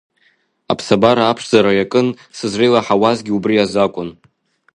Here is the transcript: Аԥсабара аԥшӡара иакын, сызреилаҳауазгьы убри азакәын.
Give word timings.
Аԥсабара 0.71 1.23
аԥшӡара 1.25 1.71
иакын, 1.75 2.07
сызреилаҳауазгьы 2.37 3.31
убри 3.37 3.63
азакәын. 3.63 4.09